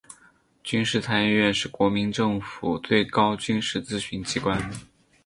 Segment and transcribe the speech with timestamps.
[0.63, 4.59] 军事参议院是国民政府最高军事咨询机关。